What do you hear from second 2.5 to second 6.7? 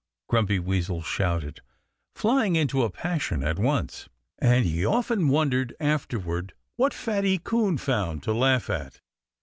into a passion at once. And he often wondered, afterward,